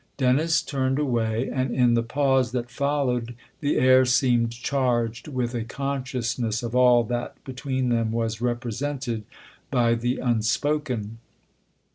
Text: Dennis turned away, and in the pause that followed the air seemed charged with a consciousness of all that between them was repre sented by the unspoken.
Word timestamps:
Dennis 0.17 0.63
turned 0.63 0.97
away, 0.97 1.47
and 1.53 1.69
in 1.69 1.93
the 1.93 2.01
pause 2.01 2.53
that 2.53 2.71
followed 2.71 3.35
the 3.59 3.77
air 3.77 4.03
seemed 4.03 4.49
charged 4.51 5.27
with 5.27 5.53
a 5.53 5.63
consciousness 5.63 6.63
of 6.63 6.75
all 6.75 7.03
that 7.03 7.35
between 7.43 7.89
them 7.89 8.11
was 8.11 8.39
repre 8.39 8.73
sented 8.73 9.21
by 9.69 9.93
the 9.93 10.17
unspoken. 10.17 11.19